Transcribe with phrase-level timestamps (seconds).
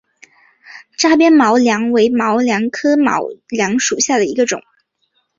[0.97, 3.19] 窄瓣毛茛为毛茛科毛
[3.49, 4.63] 茛属下的一个种。